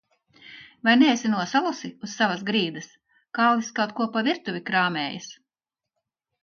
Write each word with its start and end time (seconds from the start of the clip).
Vai 0.87 0.95
neesi 1.01 1.31
nosalusi 1.33 1.91
uz 2.07 2.15
savas 2.21 2.41
grīdas? 2.49 2.89
Kalvis 3.41 3.73
kaut 3.81 3.97
ko 4.01 4.11
pa 4.17 4.27
virtuvi 4.31 4.67
krāmējas. 4.71 5.31